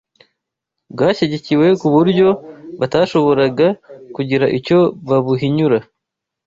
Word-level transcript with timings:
bwashyigikiwe 0.93 1.67
ku 1.79 1.87
buryo 1.95 2.27
batashoboraga 2.79 3.67
kugira 4.15 4.45
icyo 4.57 4.79
babuhinyura 5.09 5.77